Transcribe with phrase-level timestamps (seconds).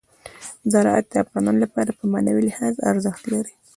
[0.71, 3.53] زراعت د افغانانو لپاره په معنوي لحاظ ارزښت لري.